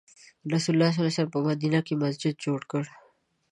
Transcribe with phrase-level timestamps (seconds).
[0.53, 2.83] رسول الله په مدینه کې مسجد جوړ کړ.